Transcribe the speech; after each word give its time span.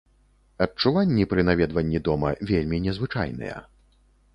Адчуванні 0.65 1.27
пры 1.35 1.41
наведванні 1.51 2.03
дома 2.11 2.35
вельмі 2.53 2.85
незвычайныя. 2.91 3.57